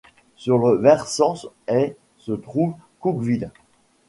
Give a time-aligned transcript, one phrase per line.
[0.35, 1.35] Sur le versant
[1.67, 3.51] est se trouve Cookville.